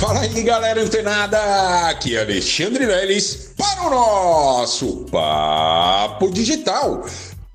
[0.00, 1.38] Fala aí, galera antenada!
[1.90, 7.04] Aqui é Alexandre Leles para o nosso Papo Digital.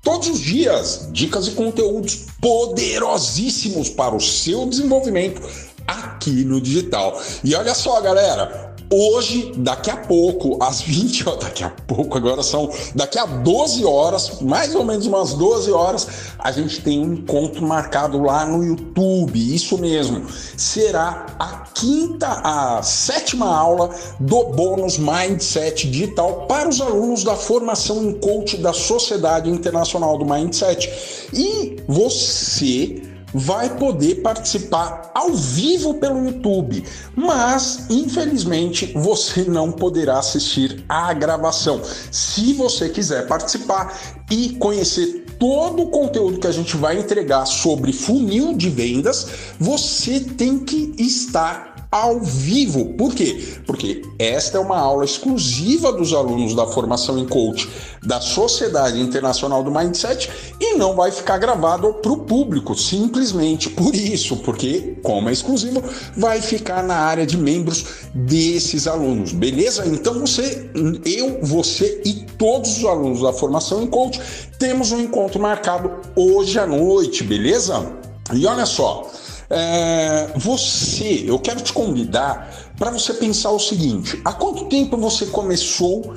[0.00, 5.42] Todos os dias, dicas e conteúdos poderosíssimos para o seu desenvolvimento
[5.88, 7.20] aqui no digital.
[7.42, 12.42] E olha só, galera, Hoje, daqui a pouco, às 20 horas, daqui a pouco, agora
[12.42, 16.06] são daqui a 12 horas, mais ou menos umas 12 horas,
[16.38, 19.36] a gente tem um encontro marcado lá no YouTube.
[19.36, 20.24] Isso mesmo,
[20.56, 28.04] será a quinta, a sétima aula do bônus Mindset Digital para os alunos da formação
[28.04, 30.90] em coach da Sociedade Internacional do Mindset.
[31.32, 36.82] E você vai poder participar ao vivo pelo YouTube,
[37.14, 41.82] mas infelizmente você não poderá assistir a gravação.
[42.10, 43.94] Se você quiser participar
[44.30, 49.26] e conhecer todo o conteúdo que a gente vai entregar sobre funil de vendas,
[49.60, 52.94] você tem que estar ao vivo.
[52.94, 53.58] Por quê?
[53.66, 57.68] Porque esta é uma aula exclusiva dos alunos da formação em coach
[58.02, 63.94] da Sociedade Internacional do Mindset e não vai ficar gravado para o público, simplesmente por
[63.94, 65.82] isso, porque, como é exclusivo,
[66.16, 69.86] vai ficar na área de membros desses alunos, beleza?
[69.86, 70.70] Então você,
[71.04, 74.20] eu, você e todos os alunos da formação em coach
[74.58, 77.92] temos um encontro marcado hoje à noite, beleza?
[78.32, 79.08] E olha só,
[79.48, 85.26] é, você, eu quero te convidar para você pensar o seguinte: há quanto tempo você
[85.26, 86.14] começou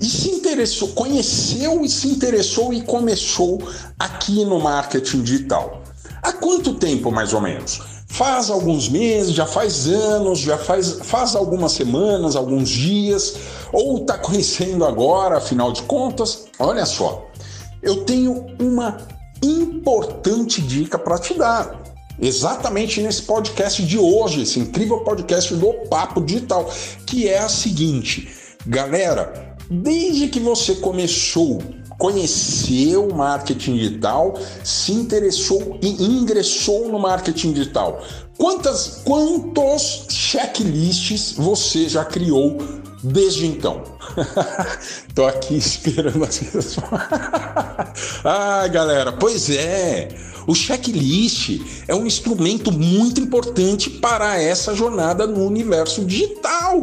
[0.00, 3.60] e se interessou, conheceu e se interessou e começou
[3.98, 5.82] aqui no marketing digital?
[6.22, 7.80] Há quanto tempo mais ou menos?
[8.10, 13.36] Faz alguns meses, já faz anos, já faz, faz algumas semanas, alguns dias,
[13.72, 16.46] ou está conhecendo agora, afinal de contas?
[16.58, 17.26] Olha só,
[17.82, 18.96] eu tenho uma
[19.42, 21.87] importante dica para te dar
[22.20, 26.70] exatamente nesse podcast de hoje, esse incrível podcast do Papo Digital,
[27.06, 28.28] que é a seguinte,
[28.66, 31.62] galera, desde que você começou
[31.98, 38.00] conheceu o marketing digital, se interessou e ingressou no marketing digital.
[38.38, 42.56] Quantas, quantos checklists você já criou
[43.02, 43.82] desde então?
[45.14, 46.86] Tô aqui esperando as pessoas.
[48.24, 50.08] ah, galera, pois é.
[50.46, 56.82] O checklist é um instrumento muito importante para essa jornada no universo digital.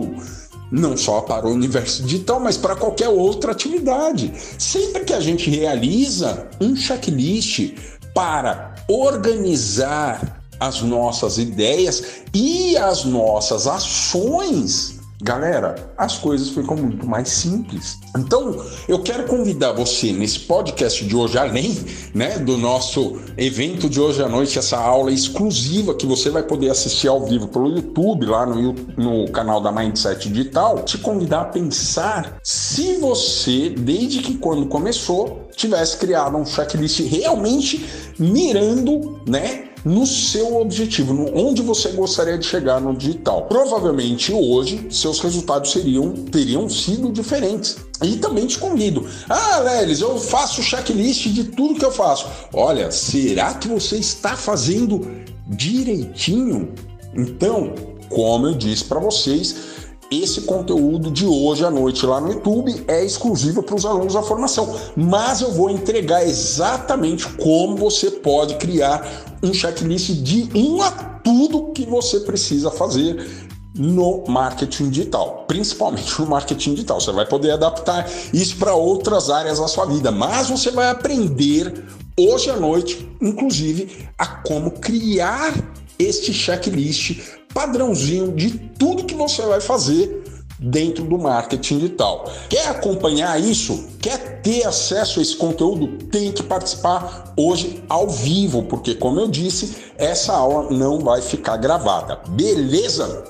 [0.72, 4.32] Não só para o universo digital, mas para qualquer outra atividade.
[4.60, 7.74] Sempre que a gente realiza um checklist
[8.14, 14.95] para organizar as nossas ideias e as nossas ações,
[15.26, 17.98] Galera, as coisas ficam muito mais simples.
[18.16, 21.76] Então, eu quero convidar você nesse podcast de hoje, além
[22.14, 26.70] né, do nosso evento de hoje à noite, essa aula exclusiva que você vai poder
[26.70, 31.46] assistir ao vivo pelo YouTube, lá no, no canal da Mindset Digital, te convidar a
[31.46, 37.84] pensar se você, desde que quando começou, tivesse criado um checklist realmente
[38.20, 39.70] mirando, né?
[39.86, 43.44] No seu objetivo, no, onde você gostaria de chegar no digital.
[43.44, 47.78] Provavelmente hoje seus resultados seriam teriam sido diferentes.
[48.04, 49.08] E também te convido.
[49.30, 52.28] Ah, Lelis, eu faço checklist de tudo que eu faço.
[52.52, 55.08] Olha, será que você está fazendo
[55.48, 56.74] direitinho?
[57.14, 57.74] Então,
[58.10, 59.75] como eu disse para vocês,
[60.12, 64.22] esse conteúdo de hoje à noite lá no YouTube é exclusivo para os alunos da
[64.22, 70.92] formação, mas eu vou entregar exatamente como você pode criar um checklist de um a
[70.92, 77.02] tudo que você precisa fazer no marketing digital, principalmente no marketing digital.
[77.02, 81.84] Você vai poder adaptar isso para outras áreas da sua vida, mas você vai aprender
[82.18, 85.54] hoje à noite, inclusive, a como criar
[86.00, 87.22] este checklist
[87.56, 90.24] padrãozinho de tudo que você vai fazer
[90.60, 92.30] dentro do marketing digital.
[92.50, 93.88] Quer acompanhar isso?
[94.02, 95.88] Quer ter acesso a esse conteúdo?
[96.08, 101.56] Tem que participar hoje ao vivo, porque como eu disse, essa aula não vai ficar
[101.56, 102.20] gravada.
[102.28, 103.24] Beleza?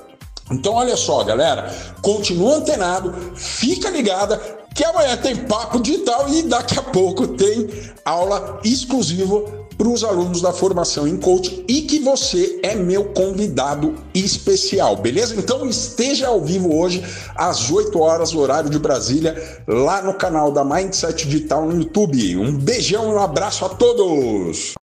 [0.50, 1.72] Então olha só, galera,
[2.02, 4.40] continua antenado, fica ligada
[4.74, 7.68] que amanhã tem papo digital e daqui a pouco tem
[8.04, 13.94] aula exclusiva para os alunos da formação em coach e que você é meu convidado
[14.14, 15.34] especial, beleza?
[15.36, 20.64] Então esteja ao vivo hoje às 8 horas, horário de Brasília, lá no canal da
[20.64, 22.36] Mindset Digital no YouTube.
[22.36, 24.76] Um beijão e um abraço a todos!